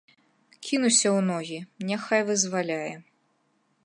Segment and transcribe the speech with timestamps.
[0.67, 2.91] Кінуся ў ногі, няхай вызваляе.